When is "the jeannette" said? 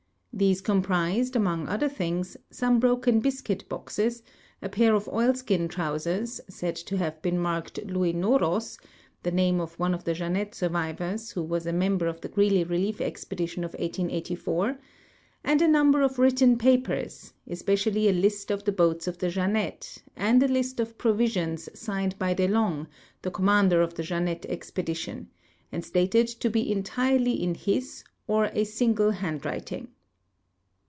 10.05-10.55, 19.17-19.99, 23.95-24.45